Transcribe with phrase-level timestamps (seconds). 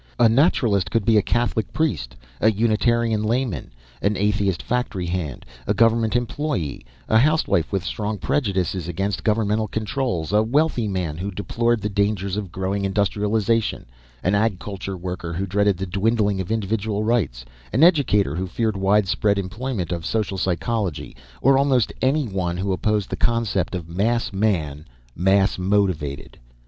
[0.17, 5.75] A Naturalist could be a Catholic priest, a Unitarian layman, an atheist factory hand, a
[5.75, 11.81] government employee, a housewife with strong prejudices against governmental controls, a wealthy man who deplored
[11.81, 13.85] the dangers of growing industrialization,
[14.23, 18.75] an Ag Culture worker who dreaded the dwindling of individual rights, an educator who feared
[18.75, 24.85] widespread employment of social psychology, or almost anyone who opposed the concept of Mass Man,
[25.15, 26.39] Mass Motivated.